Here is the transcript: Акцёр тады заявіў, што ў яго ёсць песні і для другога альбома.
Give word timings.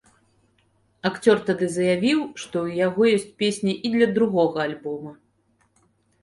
Акцёр 1.09 1.37
тады 1.49 1.65
заявіў, 1.75 2.19
што 2.43 2.55
ў 2.65 2.79
яго 2.87 3.01
ёсць 3.19 3.35
песні 3.43 3.73
і 3.91 3.93
для 3.97 4.07
другога 4.17 4.57
альбома. 4.67 5.13